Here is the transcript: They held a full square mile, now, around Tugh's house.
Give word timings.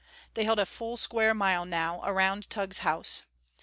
They 0.33 0.45
held 0.45 0.57
a 0.57 0.65
full 0.65 0.97
square 0.97 1.35
mile, 1.35 1.63
now, 1.63 2.01
around 2.03 2.49
Tugh's 2.49 2.79
house. 2.79 3.21